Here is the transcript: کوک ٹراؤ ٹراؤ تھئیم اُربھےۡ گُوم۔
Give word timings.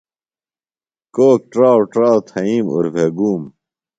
کوک 1.15 1.41
ٹراؤ 1.51 1.79
ٹراؤ 1.91 2.17
تھئیم 2.27 2.65
اُربھےۡ 2.73 3.11
گُوم۔ 3.17 3.41